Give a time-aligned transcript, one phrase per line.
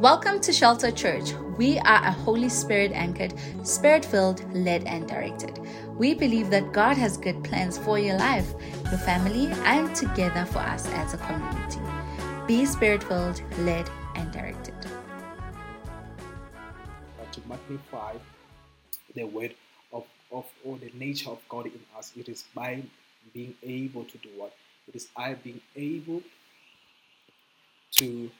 [0.00, 1.32] Welcome to Shelter Church.
[1.56, 3.34] We are a Holy Spirit anchored,
[3.64, 5.58] spirit filled, led, and directed.
[5.96, 8.46] We believe that God has good plans for your life,
[8.84, 11.80] your family, and together for us as a community.
[12.46, 14.76] Be spirit filled, led, and directed.
[17.18, 18.14] Uh, to magnify
[19.16, 19.56] the word
[19.92, 22.12] of, of or the nature of God in us.
[22.16, 22.84] It is by
[23.34, 24.54] being able to do what?
[24.86, 26.22] It is I being able
[27.96, 28.30] to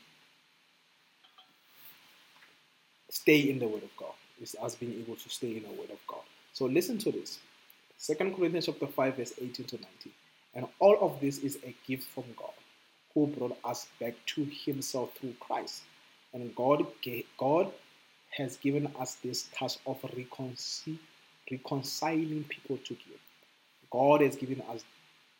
[3.10, 4.12] stay in the Word of God.
[4.40, 6.22] It's us being able to stay in the Word of God.
[6.52, 7.38] So listen to this.
[7.96, 10.12] Second Corinthians chapter 5, verse 18 to 19.
[10.54, 12.52] And all of this is a gift from God,
[13.14, 15.82] who brought us back to Himself through Christ.
[16.32, 16.86] And God,
[17.38, 17.72] God
[18.30, 20.98] has given us this task of reconcil-
[21.50, 23.18] reconciling people to Him.
[23.90, 24.84] God has given us,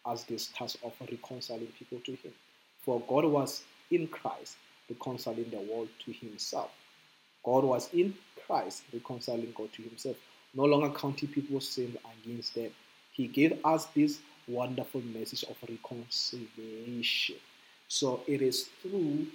[0.04, 2.32] us this task of reconciling people to Him.
[2.84, 4.56] For God was in Christ,
[4.88, 6.70] reconciling the world to Himself
[7.44, 8.14] God was in
[8.46, 10.16] Christ, reconciling God to himself,
[10.54, 12.70] no longer counting people's sin against them.
[13.12, 17.36] He gave us this wonderful message of reconciliation.
[17.88, 19.26] So it is through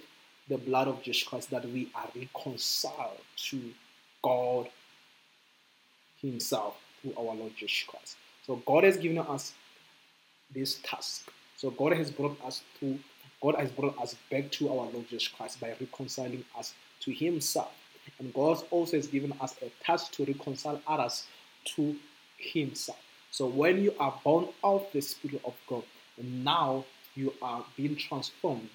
[0.48, 3.60] the blood of Jesus Christ that we are reconciled to
[4.22, 4.68] God
[6.20, 8.16] Himself through our Lord Jesus Christ.
[8.46, 9.54] So God has given us
[10.54, 11.30] this task.
[11.56, 12.98] So God has brought us through,
[13.42, 17.72] God has brought us back to our Lord Jesus Christ by reconciling us to Himself.
[18.18, 21.24] And God also has given us a task to reconcile others
[21.76, 21.96] to
[22.38, 22.98] Himself.
[23.30, 25.82] So when you are born of the Spirit of God,
[26.22, 28.68] now you are being transformed,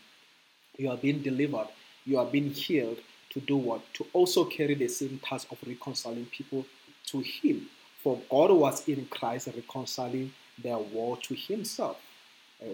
[0.78, 1.68] you are being delivered,
[2.06, 3.82] you are being healed to do what?
[3.96, 6.66] To also carry the same task of reconciling people
[7.08, 7.70] to Him.
[8.04, 11.98] For God was in Christ reconciling their world to Himself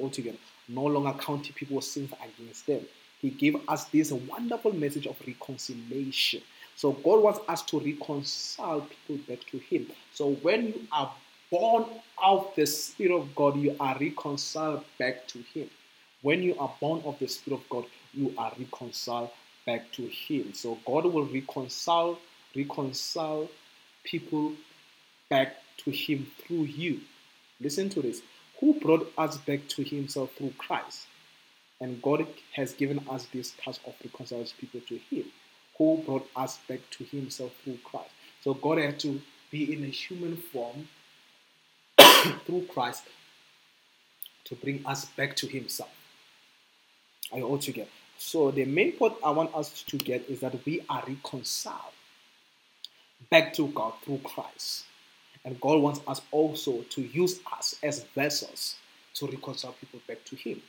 [0.01, 2.81] altogether, no longer counting people's sins against them.
[3.21, 6.41] He gave us this wonderful message of reconciliation.
[6.75, 9.87] So God wants us to reconcile people back to Him.
[10.13, 11.11] So when you are
[11.49, 11.85] born
[12.23, 15.69] of the Spirit of God, you are reconciled back to Him.
[16.21, 19.29] When you are born of the Spirit of God, you are reconciled
[19.65, 20.53] back to Him.
[20.53, 22.19] So God will reconcile,
[22.55, 23.49] reconcile
[24.03, 24.53] people
[25.29, 27.01] back to Him through you.
[27.61, 28.21] Listen to this.
[28.59, 31.07] Who brought us back to Himself through Christ?
[31.85, 35.25] And God has given us this task of reconciling people to Him,
[35.77, 38.09] who brought us back to Himself through Christ.
[38.43, 40.87] So God had to be in a human form
[42.47, 43.03] through Christ
[44.45, 45.91] to bring us back to Himself.
[47.31, 47.91] Are you all together?
[48.17, 51.93] So the main point I want us to get is that we are reconciled
[53.29, 54.85] back to God through Christ.
[55.43, 58.77] And God wants us also to use us as vessels
[59.13, 60.63] to reconcile people back to Him.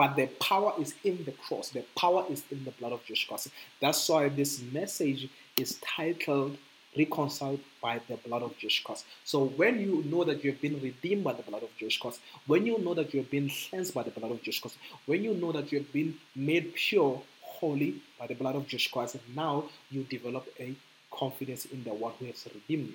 [0.00, 1.68] But the power is in the cross.
[1.68, 3.48] The power is in the blood of Jesus Christ.
[3.82, 5.28] That's why this message
[5.58, 6.56] is titled
[6.96, 9.04] Reconciled by the blood of Jesus Christ.
[9.24, 12.20] So when you know that you have been redeemed by the blood of Jesus Christ,
[12.46, 15.22] when you know that you have been cleansed by the blood of Jesus Christ, when
[15.22, 19.18] you know that you have been made pure, holy by the blood of Jesus Christ,
[19.36, 20.74] now you develop a
[21.10, 22.94] confidence in the one who has redeemed you.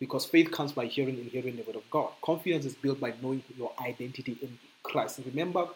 [0.00, 2.10] Because faith comes by hearing and hearing the word of God.
[2.20, 5.20] Confidence is built by knowing your identity in Christ.
[5.24, 5.68] Remember,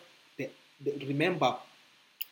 [0.84, 1.56] remember,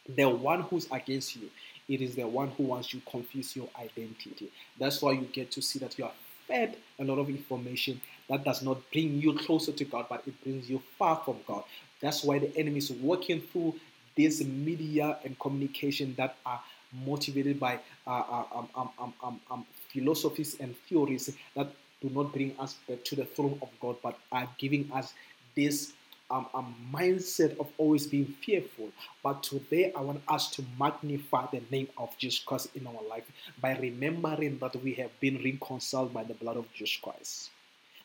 [0.08, 1.50] the one who's against you,
[1.88, 4.50] it is the one who wants you to confuse your identity.
[4.78, 6.12] That's why you get to see that you are
[6.46, 10.42] fed a lot of information that does not bring you closer to God, but it
[10.42, 11.64] brings you far from God.
[12.00, 13.74] That's why the enemy is working through
[14.16, 16.60] this media and communication that are
[17.04, 21.68] motivated by uh, um, um, um, um, um, philosophies and theories that
[22.00, 25.14] do not bring us back to the throne of God, but are giving us
[25.56, 25.92] this
[26.34, 28.90] um, a mindset of always being fearful.
[29.22, 33.24] But today, I want us to magnify the name of Jesus Christ in our life
[33.60, 37.50] by remembering that we have been reconciled by the blood of Jesus Christ,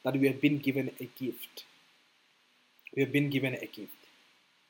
[0.03, 1.65] that we have been given a gift.
[2.95, 3.93] We have been given a gift.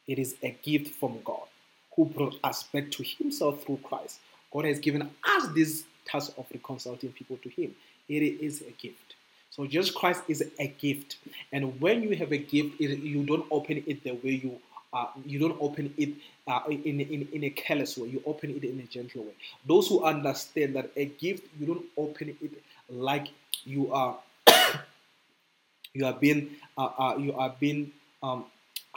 [0.07, 1.47] It is a gift from God
[1.95, 4.19] who brought us back to Himself through Christ.
[4.53, 7.75] God has given us this task of reconciling people to Him.
[8.07, 9.15] It is a gift.
[9.49, 11.17] So Jesus Christ is a gift,
[11.51, 14.59] and when you have a gift, it, you don't open it the way you
[14.93, 16.09] uh, you don't open it
[16.47, 18.09] uh, in, in, in a careless way.
[18.09, 19.33] You open it in a gentle way.
[19.67, 22.51] Those who understand that a gift, you don't open it
[22.89, 23.27] like
[23.65, 24.17] you are
[25.93, 27.91] you are being uh, uh, you are being
[28.23, 28.45] um,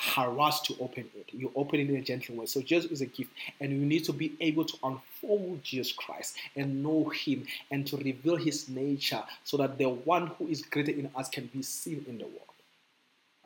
[0.02, 1.28] harassed to open it.
[1.32, 2.46] You open it in a gentle way.
[2.46, 6.36] So Jesus is a gift, and you need to be able to unfold Jesus Christ
[6.56, 10.90] and know Him and to reveal His nature, so that the one who is greater
[10.90, 12.40] in us can be seen in the world.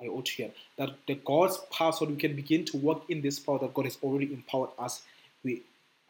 [0.00, 3.20] I ought to hear that the God's power, so we can begin to work in
[3.20, 5.02] this power that God has already empowered us
[5.44, 5.60] with,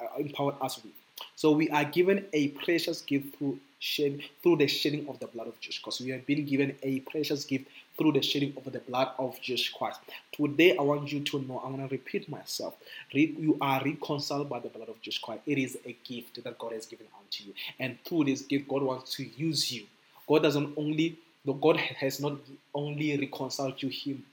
[0.00, 0.92] uh, empowered us with.
[1.34, 5.48] So we are given a precious gift through shed, through the shedding of the blood
[5.48, 6.00] of Jesus Christ.
[6.00, 7.66] We have been given a precious gift
[7.98, 10.00] through the shedding of the blood of Jesus Christ.
[10.32, 12.74] Today, I want you to know, I'm going to repeat myself.
[13.12, 15.42] You are reconciled by the blood of Jesus Christ.
[15.46, 17.54] It is a gift that God has given unto you.
[17.78, 19.86] And through this gift, God wants to use you.
[20.28, 21.18] God doesn't only,
[21.60, 22.34] God has not
[22.74, 24.24] only reconciled you, Him.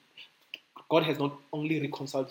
[0.89, 2.29] God has not only reconciled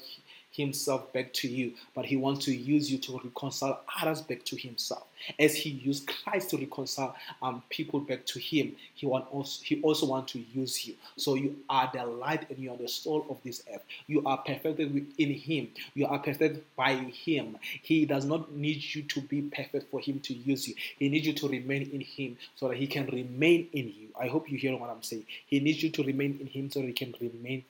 [0.52, 4.56] himself back to you, but he wants to use you to reconcile others back to
[4.56, 5.04] himself.
[5.38, 9.80] As he used Christ to reconcile um, people back to him, he want also he
[9.82, 10.94] also wants to use you.
[11.16, 13.82] So you are the light and you are the soul of this earth.
[14.06, 15.68] You are perfected in him.
[15.94, 17.56] You are perfected by him.
[17.82, 20.74] He does not need you to be perfect for him to use you.
[20.98, 24.08] He needs you to remain in him so that he can remain in you.
[24.20, 25.24] I hope you hear what I'm saying.
[25.46, 27.64] He needs you to remain in him so that he can remain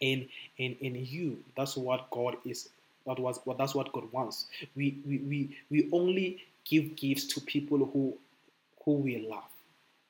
[0.00, 0.28] in
[0.58, 1.38] in in you.
[1.56, 2.68] That's what God is.
[3.06, 4.46] That was that's what God wants.
[4.76, 8.16] We we we, we only give gifts to people who
[8.84, 9.50] who we love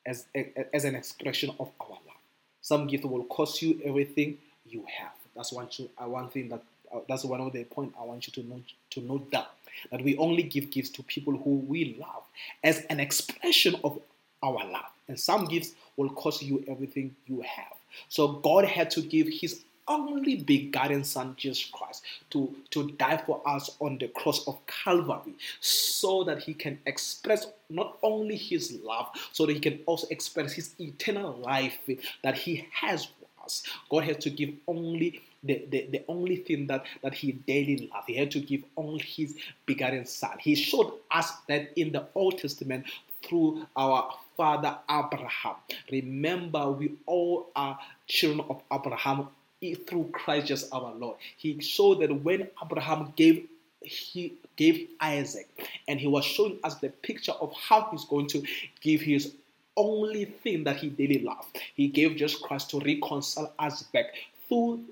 [0.06, 0.26] as
[0.72, 2.22] as an expression of our love.
[2.60, 5.12] Some gift will cost you everything you have.
[5.34, 6.62] That's one uh, one thing that
[6.92, 8.60] uh, that's one of the point I want you to know
[8.90, 9.50] to note that
[9.90, 12.24] that we only give gifts to people who we love
[12.64, 14.00] as an expression of
[14.42, 14.90] our love.
[15.08, 17.72] And some gifts will cost you everything you have.
[18.08, 23.40] So God had to give His only begotten Son, Jesus Christ, to, to die for
[23.46, 29.08] us on the cross of Calvary so that he can express not only his love,
[29.32, 31.78] so that he can also express his eternal life
[32.22, 33.62] that he has for us.
[33.90, 38.08] God has to give only the, the, the only thing that, that he daily loved.
[38.08, 39.36] He had to give only his
[39.66, 40.36] begotten son.
[40.40, 42.86] He showed us that in the Old Testament
[43.22, 45.56] through our father Abraham.
[45.90, 49.28] Remember, we all are children of Abraham
[49.60, 51.16] through Christ Jesus our Lord.
[51.36, 53.46] He showed that when Abraham gave
[53.82, 55.48] he gave Isaac,
[55.86, 58.42] and he was showing us the picture of how he's going to
[58.80, 59.34] give his
[59.76, 61.58] only thing that he daily loved.
[61.74, 64.06] He gave Jesus Christ to reconcile us back
[64.48, 64.82] through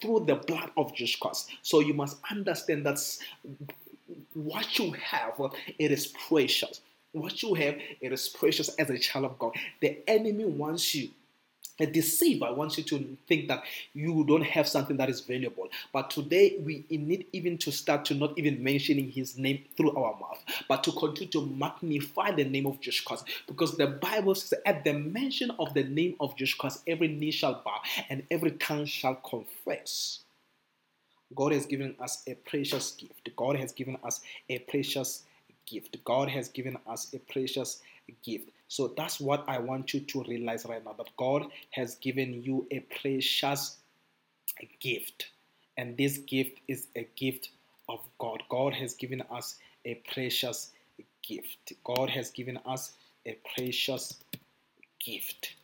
[0.00, 1.50] through the blood of Jesus Christ.
[1.62, 3.00] So you must understand that
[4.34, 5.40] what you have,
[5.78, 6.80] it is precious.
[7.12, 9.54] What you have, it is precious as a child of God.
[9.80, 11.08] The enemy wants you
[11.80, 13.64] a deceiver wants you to think that
[13.94, 15.68] you don't have something that is valuable.
[15.92, 20.18] But today we need even to start to not even mentioning his name through our
[20.18, 23.24] mouth, but to continue to magnify the name of Jesus Christ.
[23.46, 27.30] Because the Bible says, at the mention of the name of Jesus Christ, every knee
[27.30, 27.80] shall bow
[28.10, 30.20] and every tongue shall confess.
[31.34, 33.28] God has given us a precious gift.
[33.36, 35.24] God has given us a precious
[35.66, 36.02] gift.
[36.04, 37.82] God has given us a precious
[38.24, 38.48] gift.
[38.68, 42.66] So that's what I want you to realize right now that God has given you
[42.70, 43.78] a precious
[44.78, 45.30] gift.
[45.76, 47.50] And this gift is a gift
[47.88, 48.42] of God.
[48.48, 50.72] God has given us a precious
[51.22, 51.72] gift.
[51.84, 52.92] God has given us
[53.24, 54.20] a precious
[55.04, 55.54] gift.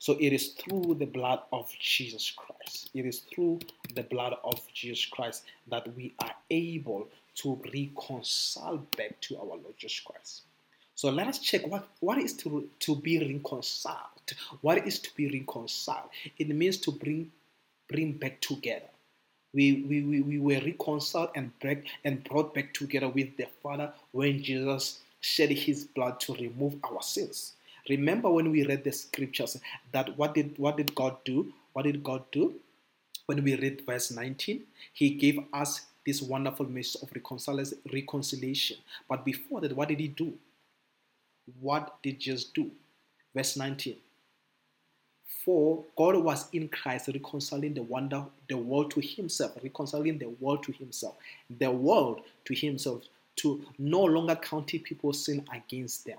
[0.00, 2.90] So it is through the blood of Jesus Christ.
[2.94, 3.60] It is through
[3.94, 9.76] the blood of Jesus Christ that we are able to reconcile back to our Lord
[9.76, 10.42] Jesus Christ.
[10.98, 14.32] So let us check what, what is to, to be reconciled.
[14.62, 16.08] What is to be reconciled?
[16.36, 17.30] It means to bring
[17.88, 18.90] bring back together.
[19.54, 23.92] We, we, we, we were reconciled and break, and brought back together with the Father
[24.10, 27.52] when Jesus shed his blood to remove our sins.
[27.88, 29.56] Remember when we read the scriptures
[29.92, 31.52] that what did what did God do?
[31.74, 32.54] What did God do?
[33.26, 34.64] When we read verse 19,
[34.94, 37.12] He gave us this wonderful message of
[37.92, 38.78] reconciliation.
[39.08, 40.36] But before that, what did He do?
[41.60, 42.70] What did Jesus do?
[43.34, 43.96] Verse 19.
[45.44, 50.62] For God was in Christ reconciling the wonder, the world to himself, reconciling the world
[50.64, 51.16] to himself,
[51.58, 53.02] the world to himself,
[53.36, 56.18] to no longer counting people's sin against them.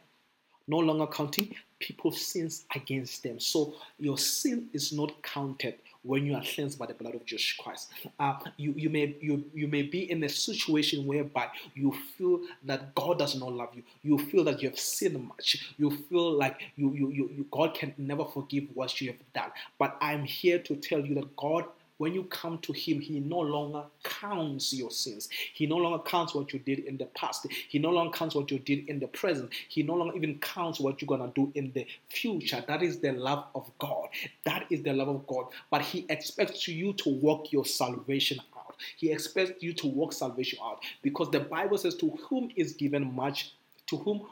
[0.67, 3.39] No longer counting people's sins against them.
[3.39, 7.53] So your sin is not counted when you are cleansed by the blood of Jesus
[7.53, 7.89] Christ.
[8.19, 12.95] Uh, you, you, may, you, you may be in a situation whereby you feel that
[12.95, 13.83] God does not love you.
[14.01, 15.73] You feel that you have sinned much.
[15.77, 19.51] You feel like you, you, you, you God can never forgive what you have done.
[19.77, 21.65] But I'm here to tell you that God
[21.99, 25.29] when you come to Him, He no longer counts your sins.
[25.53, 27.45] He no longer counts what you did in the past.
[27.67, 29.51] He no longer counts what you did in the present.
[29.67, 32.63] He no longer even counts what you're going to do in the future.
[32.67, 34.07] That is the love of God.
[34.45, 35.47] That is the love of God.
[35.69, 38.75] But He expects you to work your salvation out.
[38.97, 43.13] He expects you to work salvation out because the Bible says, To whom is given
[43.13, 43.53] much,
[43.87, 44.25] to whom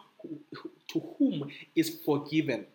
[0.88, 2.66] to whom is forgiven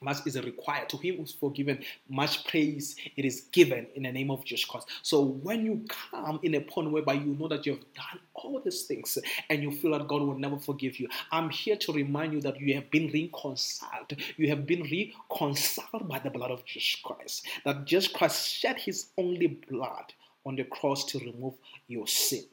[0.00, 0.88] much is required.
[0.90, 4.88] To him who's forgiven, much praise it is given in the name of Jesus Christ.
[5.02, 8.60] So when you come in a point whereby you know that you have done all
[8.64, 9.18] these things
[9.50, 12.60] and you feel that God will never forgive you, I'm here to remind you that
[12.60, 14.14] you have been reconciled.
[14.36, 17.46] You have been reconciled by the blood of Jesus Christ.
[17.64, 20.12] That Jesus Christ shed his only blood
[20.46, 21.54] on the cross to remove
[21.88, 22.44] your sin.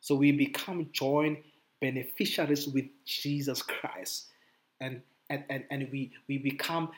[0.00, 1.38] So we become joint
[1.80, 4.26] beneficiaries with Jesus Christ.
[4.80, 5.00] And
[5.30, 6.90] and, and, and we, we become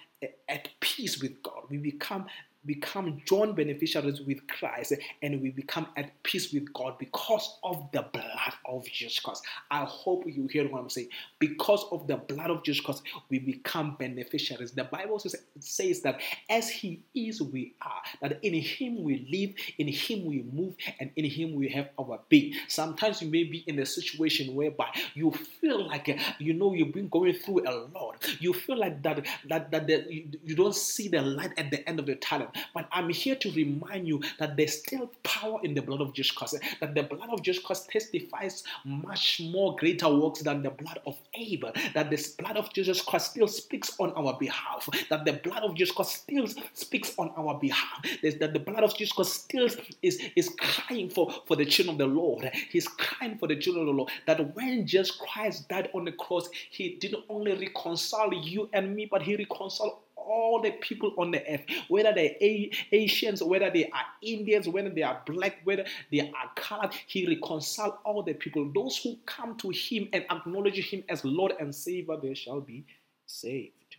[0.48, 1.62] at peace with God.
[1.68, 2.26] We become
[2.66, 8.02] become joint beneficiaries with Christ and we become at peace with God because of the
[8.12, 9.44] blood of Jesus Christ.
[9.70, 11.08] I hope you hear what I'm saying.
[11.38, 14.72] Because of the blood of Jesus Christ, we become beneficiaries.
[14.72, 16.20] The Bible says, says that
[16.50, 18.02] as He is, we are.
[18.20, 22.20] That in Him we live, in Him we move, and in Him we have our
[22.28, 22.54] being.
[22.68, 27.08] Sometimes you may be in a situation whereby you feel like you know you've been
[27.08, 28.26] going through a lot.
[28.40, 31.98] You feel like that that that, you, you don't see the light at the end
[31.98, 32.48] of the tunnel.
[32.74, 36.32] But I'm here to remind you that there's still power in the blood of Jesus
[36.32, 41.00] Christ, that the blood of Jesus Christ testifies much more greater works than the blood
[41.06, 45.34] of Abel, that the blood of Jesus Christ still speaks on our behalf, that the
[45.34, 49.32] blood of Jesus Christ still speaks on our behalf, that the blood of Jesus Christ
[49.44, 49.68] still
[50.02, 52.50] is, is crying for, for the children of the Lord.
[52.70, 54.10] He's crying for the children of the Lord.
[54.26, 59.06] That when Jesus Christ died on the cross, he didn't only reconcile you and me,
[59.10, 64.04] but he reconciled all the people on the earth, whether they're Asians, whether they are
[64.22, 68.70] Indians, whether they are black, whether they are colored, He reconciled all the people.
[68.74, 72.84] Those who come to Him and acknowledge Him as Lord and Savior, they shall be
[73.26, 73.96] saved.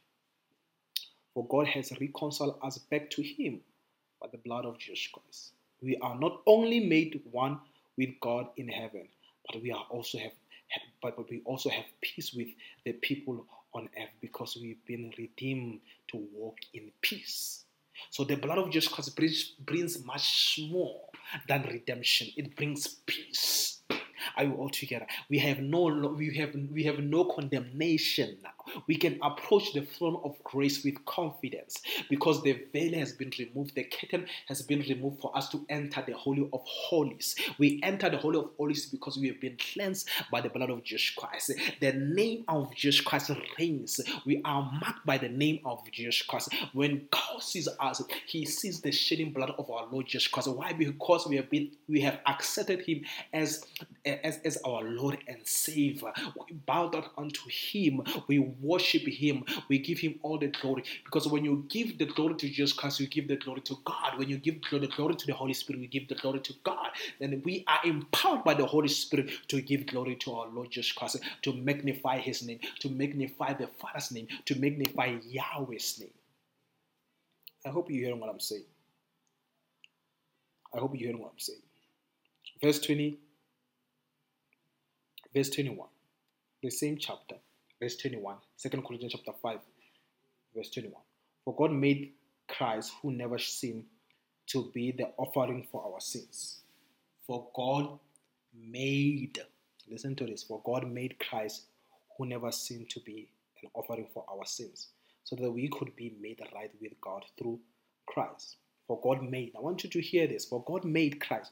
[1.33, 3.61] For God has reconciled us back to Him
[4.21, 5.51] by the blood of Jesus Christ.
[5.81, 7.59] We are not only made one
[7.97, 9.07] with God in heaven,
[9.45, 10.31] but we are also have
[11.01, 12.47] but we also have peace with
[12.83, 17.65] the people on earth because we've been redeemed to walk in peace.
[18.11, 21.01] So the blood of Jesus Christ brings, brings much more
[21.47, 22.29] than redemption.
[22.37, 23.81] It brings peace.
[24.35, 25.07] Are you all together?
[25.29, 28.66] We have no we have we have no condemnation now.
[28.87, 33.75] We can approach the throne of grace with confidence because the veil has been removed,
[33.75, 37.35] the curtain has been removed for us to enter the holy of holies.
[37.57, 40.83] We enter the holy of holies because we have been cleansed by the blood of
[40.83, 41.51] Jesus Christ.
[41.79, 43.99] The name of Jesus Christ reigns.
[44.25, 46.53] We are marked by the name of Jesus Christ.
[46.73, 50.49] When God sees us, He sees the shedding blood of our Lord Jesus Christ.
[50.49, 50.73] Why?
[50.73, 53.01] Because we have been we have accepted Him
[53.33, 53.65] as
[54.05, 56.11] as, as our Lord and Savior.
[56.35, 58.01] We bow down unto Him.
[58.27, 59.43] We worship Him.
[59.69, 60.83] We give Him all the glory.
[61.05, 64.17] Because when you give the glory to Jesus Christ, you give the glory to God.
[64.17, 66.89] When you give the glory to the Holy Spirit, we give the glory to God.
[67.19, 70.91] Then we are empowered by the Holy Spirit to give glory to our Lord Jesus
[70.91, 76.09] Christ, to magnify His name, to magnify the Father's name, to magnify Yahweh's name.
[77.65, 78.65] I hope you're hearing what I'm saying.
[80.73, 81.61] I hope you're hearing what I'm saying.
[82.61, 83.17] Verse 20
[85.33, 85.87] verse 21.
[86.63, 87.35] The same chapter,
[87.81, 88.35] verse 21.
[88.61, 89.59] 2 Corinthians chapter 5,
[90.55, 91.01] verse 21.
[91.45, 92.13] For God made
[92.47, 93.85] Christ, who never sinned,
[94.47, 96.61] to be the offering for our sins.
[97.25, 97.99] For God
[98.53, 99.39] made,
[99.89, 101.63] listen to this, for God made Christ,
[102.17, 103.27] who never sinned, to be
[103.61, 104.87] an offering for our sins,
[105.23, 107.59] so that we could be made right with God through
[108.05, 108.57] Christ.
[108.87, 111.51] For God made, I want you to hear this, for God made Christ,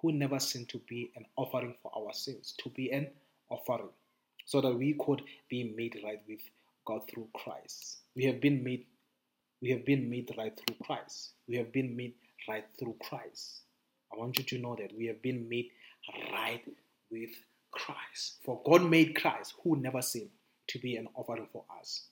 [0.00, 3.08] who never sinned, to be an offering for our sins, to be an
[3.50, 3.88] offering
[4.46, 6.40] so that we could be made right with
[6.86, 7.98] God through Christ.
[8.14, 8.86] We have been made
[9.62, 11.32] we have been made right through Christ.
[11.48, 12.12] We have been made
[12.46, 13.62] right through Christ.
[14.12, 15.70] I want you to know that we have been made
[16.30, 16.62] right
[17.10, 17.30] with
[17.70, 18.36] Christ.
[18.44, 20.30] For God made Christ, who never sinned,
[20.68, 22.02] to be an offering for us.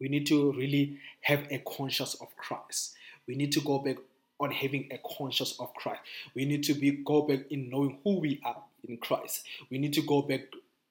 [0.00, 2.94] We need to really have a conscience of Christ.
[3.26, 3.96] We need to go back
[4.40, 6.00] on having a conscience of Christ.
[6.34, 9.44] We need to be go back in knowing who we are in Christ.
[9.70, 10.40] We need to go back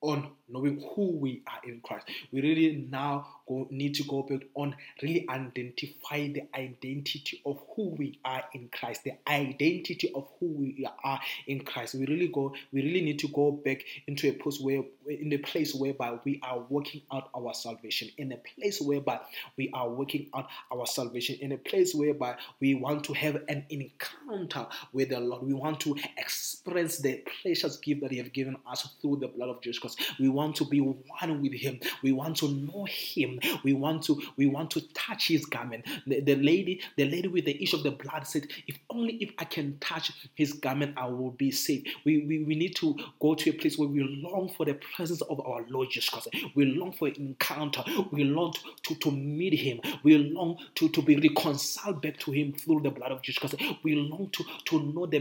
[0.02, 2.08] on knowing who we are in Christ.
[2.32, 7.90] We really now go, need to go back on really identify the identity of who
[7.90, 11.96] we are in Christ, the identity of who we are in Christ.
[11.96, 15.38] We really go, we really need to go back into a place where, in a
[15.38, 19.20] place whereby we are working out our salvation, in a place whereby
[19.58, 23.66] we are working out our salvation, in a place whereby we want to have an
[23.70, 25.44] encounter with the Lord.
[25.44, 29.50] We want to experience the precious gift that He has given us through the blood
[29.50, 29.80] of Jesus
[30.20, 31.80] We want to be one with Him.
[32.04, 33.40] We want to know Him.
[33.64, 35.86] We want to we want to touch His garment.
[36.08, 39.32] The, the lady, the lady with the issue of the blood said, if only if
[39.38, 41.88] I can touch his garment, I will be saved.
[42.06, 45.22] We, we, we need to go to a place where we long for the presence
[45.22, 46.30] of our Lord Jesus Christ.
[46.56, 47.84] We long for an encounter.
[48.12, 49.82] We long to, to, to meet him.
[50.04, 53.56] We long to, to be reconciled back to him through the blood of Jesus Christ.
[53.84, 55.20] We long to, to know the,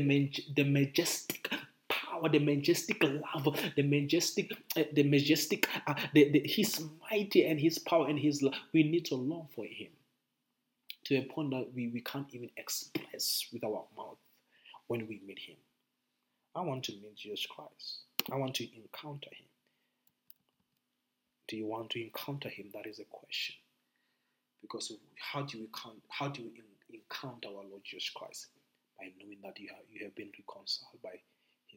[0.55, 1.51] the majestic
[2.19, 7.61] power, the majestic love, the majestic, uh, the majestic, uh, the, the, His mighty and
[7.61, 8.55] His power and His love.
[8.73, 9.89] We need to long for Him
[11.05, 14.19] to a point that we, we can't even express with our mouth
[14.87, 15.57] when we meet Him.
[16.55, 18.01] I want to meet Jesus Christ.
[18.33, 19.47] I want to encounter Him.
[21.49, 22.67] Do you want to encounter Him?
[22.75, 23.57] That is a question.
[24.61, 25.69] Because how do you
[26.09, 26.51] how do you
[26.93, 28.49] encounter our Lord Jesus Christ?
[28.99, 31.21] By knowing that you have, you have been reconciled by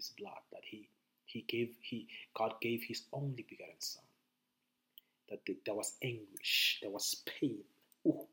[0.01, 0.89] his blood that he
[1.25, 4.03] he gave he God gave his only begotten son
[5.29, 7.59] that there was anguish there was pain
[8.07, 8.25] Ooh.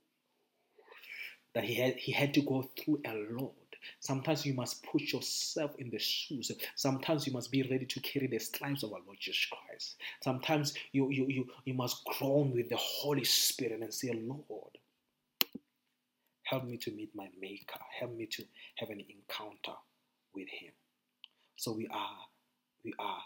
[1.54, 3.52] that he had he had to go through a lot.
[4.00, 6.50] Sometimes you must put yourself in the shoes.
[6.74, 9.96] Sometimes you must be ready to carry the stripes of our Lord Jesus Christ.
[10.22, 14.78] Sometimes you you you, you must groan with the Holy Spirit and say Lord
[16.44, 17.80] help me to meet my maker.
[18.00, 18.42] Help me to
[18.76, 19.76] have an encounter
[20.34, 20.72] with him
[21.58, 22.16] so we are
[22.84, 23.18] we are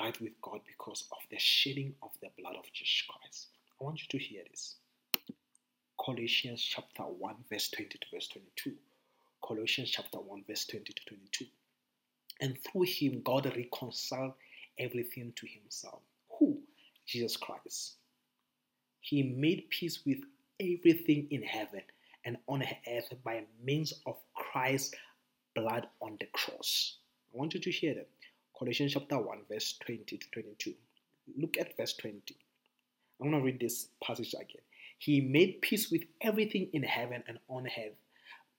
[0.00, 3.48] right with God because of the shedding of the blood of Jesus Christ.
[3.78, 4.76] I want you to hear this.
[6.02, 8.72] Colossians chapter 1, verse 20 to verse 22.
[9.46, 11.44] Colossians chapter 1, verse 20 to 22.
[12.40, 14.32] And through him, God reconciled
[14.78, 16.00] everything to himself.
[16.38, 16.58] Who?
[17.04, 17.96] Jesus Christ.
[19.00, 20.20] He made peace with
[20.58, 21.82] everything in heaven
[22.24, 24.94] and on earth by means of Christ's
[25.54, 26.96] blood on the cross.
[27.36, 28.06] I want you to hear them.
[28.58, 30.72] Colossians chapter 1, verse 20 to 22.
[31.38, 32.34] Look at verse 20.
[33.20, 34.62] I'm going to read this passage again.
[34.98, 37.92] He made peace with everything in heaven and on earth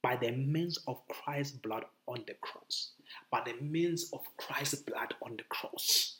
[0.03, 2.91] by the means of Christ's blood on the cross.
[3.31, 6.17] By the means of Christ's blood on the cross.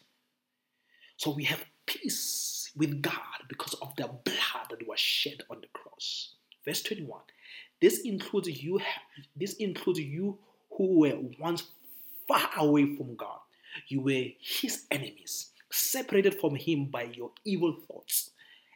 [1.17, 3.13] So we have peace with God
[3.49, 6.33] because of the blood that was shed on the cross.
[6.65, 7.19] Verse 21.
[7.79, 8.79] This includes you
[9.35, 10.39] this includes you
[10.71, 11.63] who were once
[12.27, 13.39] far away from God.
[13.87, 18.31] You were his enemies, separated from him by your evil thoughts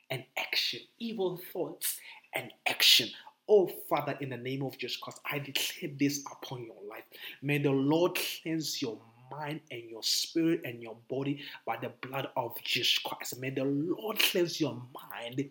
[0.10, 0.82] and action.
[1.00, 1.98] Evil thoughts
[2.36, 3.10] and action.
[3.50, 7.04] Oh, Father, in the name of Jesus Christ, I declare this upon your life.
[7.42, 8.98] May the Lord cleanse your
[9.32, 13.40] mind and your spirit and your body by the blood of Jesus Christ.
[13.40, 14.80] May the Lord cleanse your
[15.14, 15.50] mind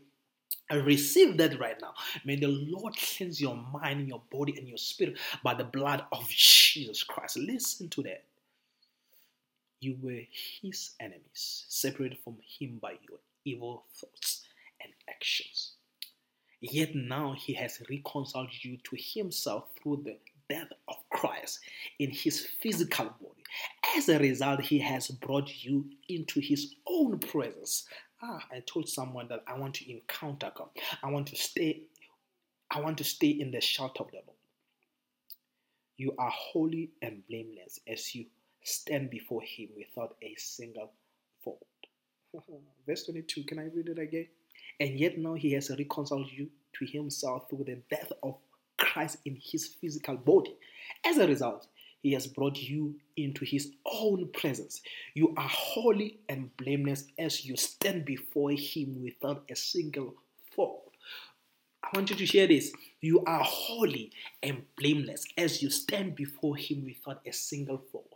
[0.71, 1.95] I receive that right now.
[2.25, 6.29] May the Lord cleanse your mind, your body, and your spirit by the blood of
[6.29, 7.37] Jesus Christ.
[7.37, 8.25] Listen to that.
[9.81, 10.21] You were
[10.63, 14.43] his enemies, separated from him by your evil thoughts
[14.81, 15.73] and actions.
[16.61, 21.61] Yet now he has reconciled you to himself through the death of Christ
[21.99, 23.43] in his physical body.
[23.97, 27.87] As a result, he has brought you into his own presence
[28.23, 30.69] ah, I told someone that I want to encounter God.
[31.03, 31.83] I want to stay,
[32.71, 34.37] I want to stay in the shelter of the Lord.
[35.97, 38.27] You are holy and blameless as you
[38.63, 40.93] stand before Him without a single
[41.43, 41.67] fault.
[42.87, 44.29] Verse 22, can I read it again?
[44.79, 48.37] And yet now He has reconciled you to Himself through the death of
[48.79, 50.57] Christ in His physical body.
[51.05, 51.67] As a result,
[52.03, 54.81] he has brought you into His own presence.
[55.15, 60.15] You are holy and blameless as you stand before Him without a single
[60.55, 60.91] fault.
[61.83, 62.73] I want you to hear this.
[63.01, 68.10] You are holy and blameless as you stand before Him without a single fault.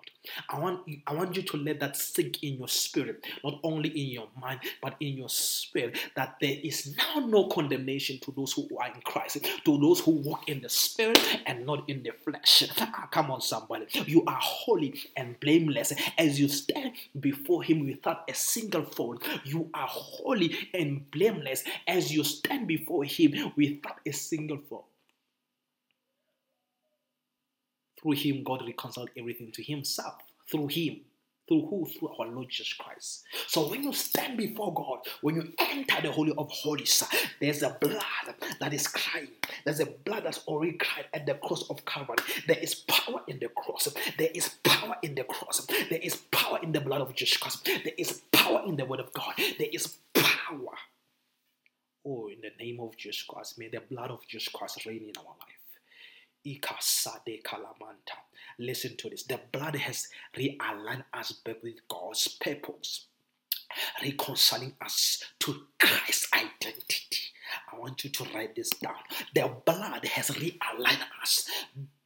[0.48, 4.10] I want, I want you to let that sink in your spirit, not only in
[4.10, 8.68] your mind, but in your spirit, that there is now no condemnation to those who
[8.78, 12.64] are in Christ, to those who walk in the spirit and not in the flesh.
[12.78, 13.87] Ah, come on, somebody.
[14.06, 19.26] You are holy and blameless as you stand before Him without a single fault.
[19.44, 24.87] You are holy and blameless as you stand before Him without a single fault.
[28.05, 30.17] Through him, God reconciled everything to himself.
[30.51, 31.01] Through him.
[31.49, 31.87] Through who?
[31.87, 33.25] Through our Lord Jesus Christ.
[33.47, 37.03] So when you stand before God, when you enter the Holy of Holies,
[37.40, 39.29] there's a blood that is crying.
[39.64, 42.17] There's a blood that's already cried at the cross of Calvary.
[42.47, 43.88] There is power in the cross.
[44.19, 45.67] There is power in the cross.
[45.88, 47.64] There is power in the blood of Jesus Christ.
[47.64, 49.33] There is power in the word of God.
[49.37, 50.77] There is power.
[52.07, 55.12] Oh, in the name of Jesus Christ, may the blood of Jesus Christ reign in
[55.19, 55.54] our life.
[58.59, 59.22] Listen to this.
[59.24, 63.07] The blood has realigned us back with God's purpose,
[64.02, 67.33] reconciling us to Christ's identity.
[67.72, 68.94] I want you to write this down.
[69.35, 71.48] The blood has realigned us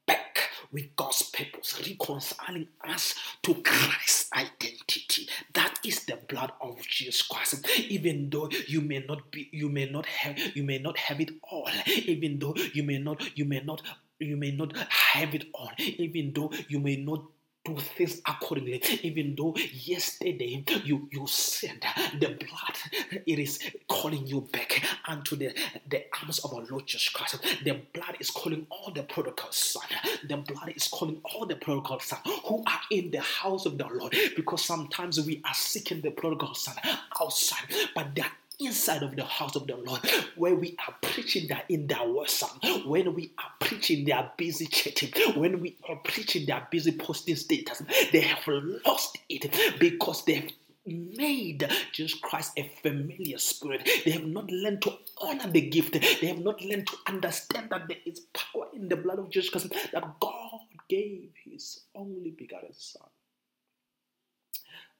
[0.07, 5.29] back with God's purpose, reconciling us to Christ's identity.
[5.55, 7.67] That is the blood of Jesus Christ.
[7.79, 11.31] Even though you may not be, you may not have, you may not have it
[11.51, 11.69] all.
[11.87, 13.83] Even though you may not, you may not
[14.19, 17.25] you may not have it all, even though you may not
[17.65, 18.83] do things accordingly.
[19.03, 21.85] Even though yesterday you you said
[22.19, 25.55] the blood it is calling you back unto the,
[25.89, 27.43] the arms of our Lord Jesus Christ.
[27.65, 29.83] The blood is calling all the prodigal son.
[30.29, 33.87] The blood is calling all the prodigal son who are in the house of the
[33.87, 34.15] Lord.
[34.37, 36.77] Because sometimes we are seeking the prodigal son
[37.21, 40.01] outside, but are inside of the house of the Lord,
[40.37, 44.67] where we are preaching that in their WhatsApp, when we are preaching, they are busy
[44.67, 47.83] chatting, when we are preaching, they are busy posting status.
[48.13, 50.51] They have lost it because they have
[50.87, 53.89] made Jesus Christ a familiar spirit.
[54.05, 55.93] They have not learned to honor the gift.
[55.93, 59.51] They have not learned to understand that there is power in the blood of Jesus
[59.51, 63.03] Christ, that God gave his only begotten Son.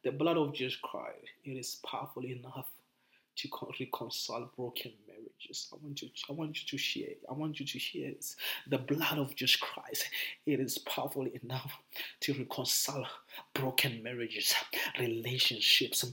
[0.05, 2.69] The blood of Jesus Christ, it is powerful enough
[3.39, 3.49] to
[3.79, 5.69] reconcile broken marriages.
[5.73, 7.15] I want you, I want you to share.
[7.29, 8.13] I want you to hear.
[8.69, 10.09] The blood of Jesus Christ.
[10.47, 11.73] It is powerful enough
[12.21, 13.07] to reconcile
[13.55, 14.55] broken marriages,
[14.99, 16.05] relationships,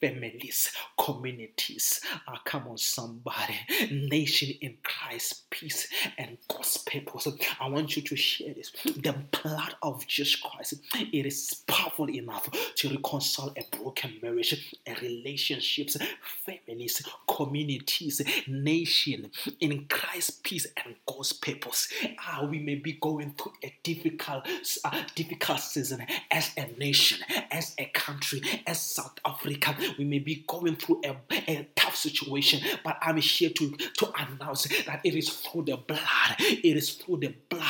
[0.00, 2.00] families, communities.
[2.26, 3.54] Uh, come on, somebody.
[3.90, 7.28] Nation in Christ, peace and God's purpose.
[7.60, 8.72] I want you to share this.
[8.84, 15.02] The blood of Jesus Christ, it is powerful enough to reconcile a broken marriage, and
[15.02, 15.96] relationships,
[16.44, 19.30] families, communities, nation
[19.60, 21.88] in Christ, peace and God's purpose.
[22.04, 24.46] Uh, we may be going through a difficult,
[24.84, 27.18] uh, difficult season as a nation,
[27.50, 31.16] as a country, as South Africa we may be going through a,
[31.48, 36.00] a tough situation, but I'm here to, to announce that it is through the blood.
[36.38, 37.63] It is through the blood.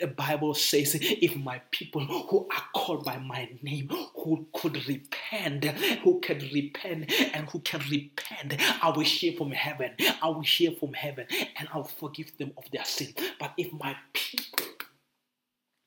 [0.00, 5.64] The Bible says, if my people who are called by my name, who could repent,
[5.64, 9.92] who can repent, and who can repent, I will hear from heaven.
[10.22, 13.14] I will hear from heaven, and I'll forgive them of their sin.
[13.38, 14.64] But if my people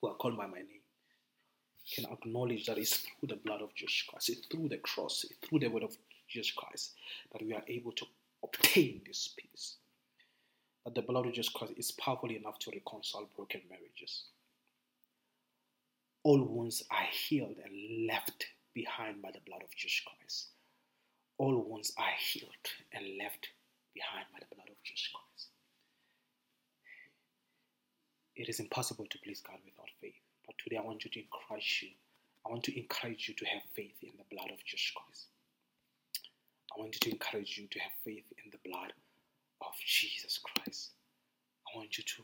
[0.02, 0.68] who are called by my name,
[1.96, 5.48] can acknowledge that it's through the blood of Jesus Christ, it's through the cross, it's
[5.48, 5.98] through the word of
[6.30, 6.92] Jesus Christ
[7.34, 8.06] that we are able to
[8.44, 9.76] obtain this peace.
[10.86, 14.24] That the blood of Jesus Christ is powerful enough to reconcile broken marriages.
[16.24, 20.50] All wounds are healed and left behind by the blood of Jesus Christ.
[21.38, 23.48] All wounds are healed and left
[23.94, 25.50] behind by the blood of Jesus Christ.
[28.36, 30.22] It is impossible to please God without faith.
[30.46, 31.90] But today I want you to encourage you.
[32.46, 35.28] I want to encourage you to have faith in the blood of Jesus Christ.
[36.76, 38.94] I want you to encourage you to have faith in the blood
[39.62, 40.92] of Jesus Christ.
[41.74, 42.24] I want you to,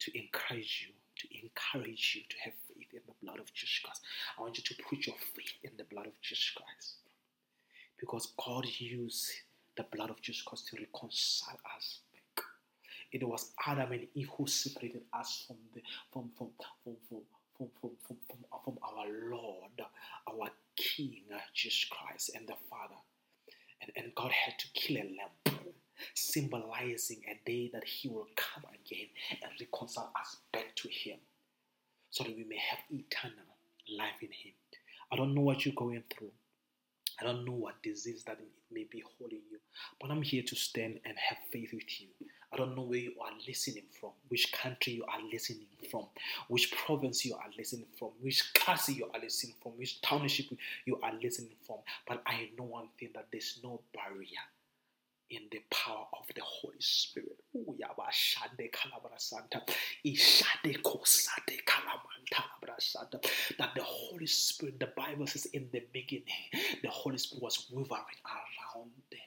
[0.00, 4.02] to encourage you, to encourage you to have faith in the blood of Jesus Christ.
[4.38, 6.96] I want you to put your faith in the blood of Jesus Christ.
[7.98, 9.30] Because God used
[9.76, 12.00] the blood of Jesus Christ to reconcile us.
[13.12, 16.48] It was Adam and Eve who separated us from the from from
[16.82, 17.20] from, from
[17.56, 19.80] from, from, from, from, from our Lord,
[20.28, 21.22] our King,
[21.54, 22.96] Jesus Christ, and the Father.
[23.82, 25.60] And, and God had to kill a lamb,
[26.32, 29.08] symbolizing a day that He will come again
[29.42, 31.18] and reconcile us back to Him
[32.10, 33.36] so that we may have eternal
[33.96, 34.52] life in Him.
[35.10, 36.30] I don't know what you're going through.
[37.20, 38.38] I don't know what disease that
[38.72, 39.58] may be holding you,
[40.00, 42.08] but I'm here to stand and have faith with you.
[42.52, 46.06] I don't know where you are listening from, which country you are listening from,
[46.48, 50.46] which province you are listening from, which class you are listening from, which township
[50.86, 51.76] you are listening from.
[52.06, 54.42] But I know one thing that there's no barrier
[55.32, 57.38] in the power of the Holy Spirit.
[63.58, 66.26] That the Holy Spirit, the Bible says in the beginning,
[66.82, 69.20] the Holy Spirit was hovering around there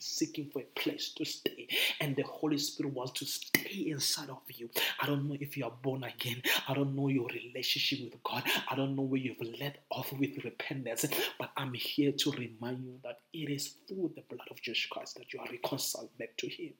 [0.00, 1.68] seeking for a place to stay,
[2.00, 4.68] and the Holy Spirit wants to stay inside of you.
[5.00, 6.42] I don't know if you are born again.
[6.68, 8.42] I don't know your relationship with God.
[8.70, 11.06] I don't know where you've let off with repentance,
[11.38, 15.16] but I'm here to remind you that it is through the blood of Jesus Christ
[15.16, 16.72] that you are reconciled back to Him.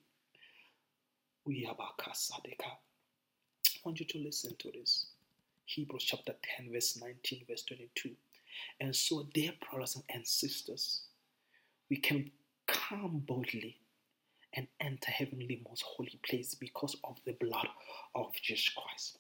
[1.45, 1.67] We.
[1.69, 1.75] I
[3.85, 5.07] want you to listen to this.
[5.67, 8.11] Hebrews chapter 10, verse 19, verse 22.
[8.81, 11.03] And so, dear brothers and sisters,
[11.91, 12.31] we can
[12.67, 13.77] come boldly
[14.55, 17.69] and enter heavenly most holy place because of the blood
[18.15, 19.19] of Jesus Christ.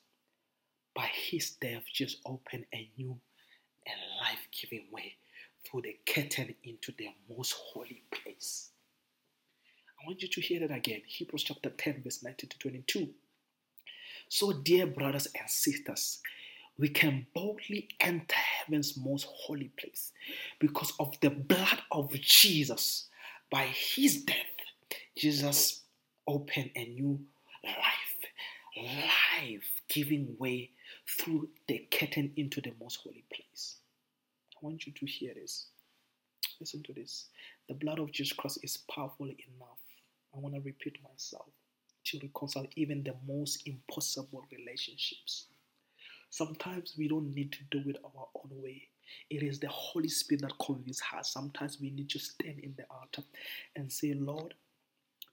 [0.94, 3.18] By his death, Jesus opened a new
[3.86, 5.16] and life-giving way
[5.66, 8.70] through the curtain into their most holy place.
[10.00, 11.02] I want you to hear that again.
[11.06, 13.08] Hebrews chapter 10, verse 19 to 22.
[14.28, 16.20] So, dear brothers and sisters,
[16.78, 20.12] we can boldly enter heaven's most holy place
[20.58, 23.08] because of the blood of Jesus.
[23.50, 24.36] By his death,
[25.16, 25.82] Jesus
[26.26, 27.20] opened a new
[27.64, 30.70] life, life giving way
[31.08, 33.76] through the curtain into the most holy place.
[34.66, 35.68] Want you to hear this.
[36.58, 37.26] Listen to this.
[37.68, 39.78] The blood of Jesus Christ is powerful enough.
[40.34, 41.46] I want to repeat myself
[42.06, 45.46] to reconcile even the most impossible relationships.
[46.30, 48.88] Sometimes we don't need to do it our own way.
[49.30, 51.32] It is the Holy Spirit that convinces us.
[51.32, 53.22] Sometimes we need to stand in the altar
[53.76, 54.54] and say, Lord,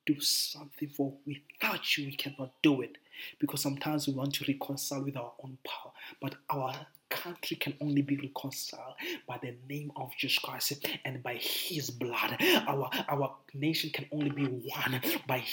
[0.05, 2.97] do something for without you we cannot do it
[3.39, 6.75] because sometimes we want to reconcile with our own power but our
[7.13, 8.95] country can only be reconciled
[9.28, 12.36] by the name of Jesus Christ and by His blood.
[12.67, 15.43] Our our nation can only be one by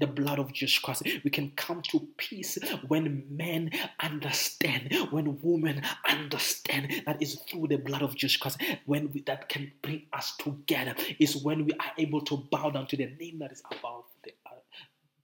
[0.00, 1.02] the blood of Jesus Christ.
[1.22, 7.76] We can come to peace when men understand, when women understand that is through the
[7.76, 8.62] blood of Jesus Christ.
[8.86, 12.86] When we, that can bring us together is when we are able to bow down
[12.88, 14.60] to the name that is above the, uh,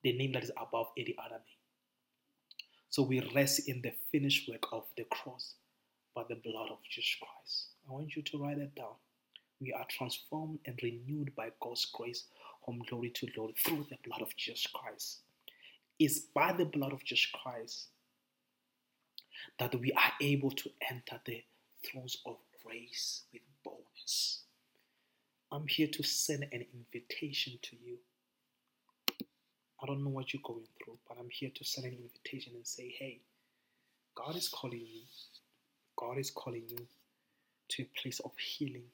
[0.02, 1.56] the name that is above any other name.
[2.90, 5.54] So we rest in the finished work of the cross
[6.16, 7.66] by the blood of Jesus Christ.
[7.88, 8.96] I want you to write that down.
[9.60, 12.24] We are transformed and renewed by God's grace
[12.64, 15.20] from glory to glory through the blood of Jesus Christ.
[15.98, 17.88] It's by the blood of Jesus Christ
[19.58, 21.42] that we are able to enter the
[21.84, 24.42] thrones of grace with boldness.
[25.52, 27.98] I'm here to send an invitation to you.
[29.82, 32.66] I don't know what you're going through, but I'm here to send an invitation and
[32.66, 33.20] say, hey,
[34.14, 35.02] God is calling you
[35.96, 36.86] God is calling you
[37.68, 38.84] to a place of healing,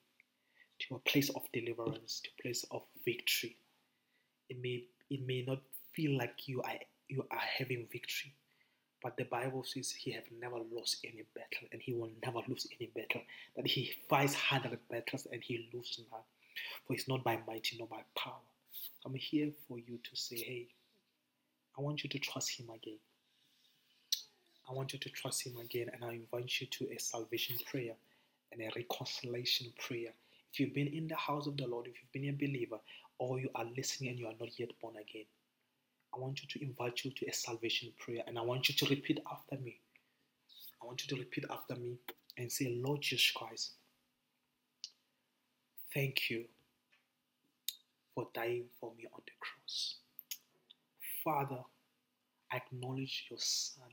[0.80, 3.56] to a place of deliverance, to a place of victory.
[4.48, 5.60] It may it may not
[5.92, 8.32] feel like you are you are having victory,
[9.02, 12.66] but the Bible says he have never lost any battle and he will never lose
[12.78, 13.22] any battle.
[13.56, 16.20] That he fights hundred battles and he loses none.
[16.86, 18.34] For it's not by mighty nor by power.
[19.04, 20.66] I'm here for you to say, hey,
[21.76, 22.98] I want you to trust him again.
[24.68, 27.94] I want you to trust Him again, and I invite you to a salvation prayer
[28.52, 30.12] and a reconciliation prayer.
[30.52, 32.78] If you've been in the house of the Lord, if you've been a believer,
[33.18, 35.24] or you are listening and you are not yet born again,
[36.14, 38.86] I want you to invite you to a salvation prayer, and I want you to
[38.86, 39.78] repeat after me.
[40.82, 41.96] I want you to repeat after me
[42.36, 43.72] and say, Lord Jesus Christ,
[45.94, 46.44] thank you
[48.14, 49.96] for dying for me on the cross.
[51.24, 51.62] Father,
[52.52, 53.88] I acknowledge your Son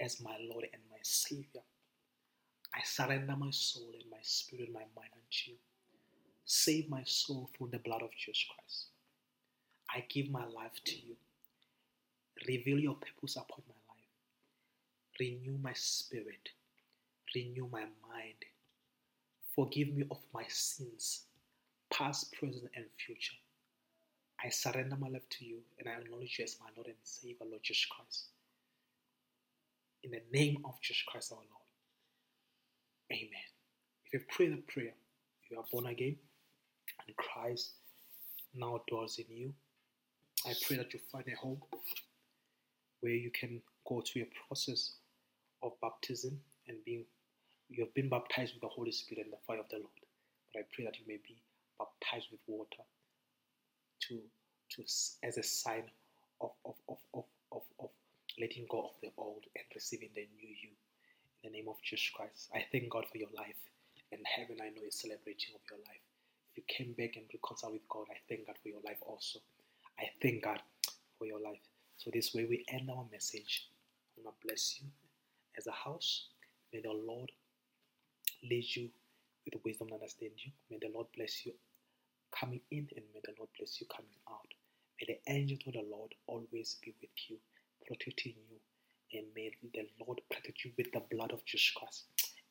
[0.00, 1.62] as my Lord and my Savior.
[2.74, 5.56] I surrender my soul and my spirit, my mind unto you.
[6.44, 8.86] Save my soul through the blood of Jesus Christ.
[9.94, 11.16] I give my life to you.
[12.48, 14.08] Reveal your purpose upon my life.
[15.18, 16.50] Renew my spirit.
[17.34, 18.40] Renew my mind.
[19.54, 21.24] Forgive me of my sins,
[21.92, 23.34] past, present, and future.
[24.42, 27.46] I surrender my life to you and I acknowledge you as my Lord and Savior,
[27.48, 28.24] Lord Jesus Christ.
[30.02, 31.68] In the name of Jesus Christ our Lord.
[33.12, 33.48] Amen.
[34.06, 34.94] If you pray that prayer,
[35.50, 36.16] you are born again,
[37.06, 37.72] and Christ
[38.54, 39.52] now dwells in you.
[40.46, 41.60] I pray that you find a home
[43.00, 44.94] where you can go through a process
[45.62, 47.04] of baptism and being
[47.68, 50.00] you have been baptized with the Holy Spirit and the fire of the Lord.
[50.52, 51.42] But I pray that you may be
[51.78, 52.82] baptized with water
[54.08, 54.20] to
[54.70, 54.82] to
[55.22, 55.84] as a sign
[56.40, 57.24] of of, of, of,
[58.40, 60.72] letting go of the old and receiving the new you.
[61.44, 63.60] In the name of Jesus Christ, I thank God for your life.
[64.12, 66.04] And heaven, I know, is celebrating of your life.
[66.50, 69.40] If you came back and reconcile with God, I thank God for your life also.
[69.98, 70.60] I thank God
[71.18, 71.60] for your life.
[71.98, 73.68] So this way we end our message.
[74.16, 74.88] I want to bless you
[75.58, 76.28] as a house.
[76.72, 77.30] May the Lord
[78.42, 78.88] lead you
[79.44, 80.50] with wisdom and understand you.
[80.70, 81.52] May the Lord bless you
[82.32, 84.48] coming in and may the Lord bless you coming out.
[85.00, 87.36] May the angel of the Lord always be with you
[87.86, 88.58] protecting you.
[89.12, 92.04] And may the Lord protect you with the blood of Jesus Christ.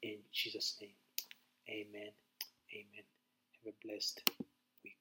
[0.03, 0.95] In Jesus' name.
[1.69, 2.11] Amen.
[2.73, 3.05] Amen.
[3.63, 4.29] Have a blessed
[4.83, 4.97] week.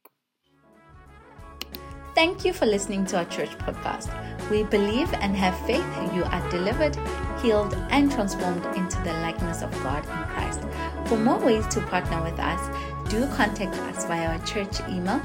[2.14, 4.10] Thank you for listening to our church podcast.
[4.50, 6.96] We believe and have faith you are delivered,
[7.40, 10.60] healed, and transformed into the likeness of God in Christ.
[11.06, 12.60] For more ways to partner with us,
[13.08, 15.22] do contact us via our church email,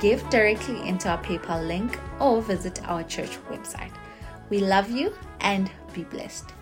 [0.00, 3.92] give directly into our PayPal link, or visit our church website.
[4.50, 6.52] We love you and be blessed.